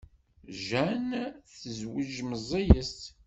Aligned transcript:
Jane 0.65 1.11
tezweǧ 1.49 2.11
meẓẓiyet. 2.29 2.97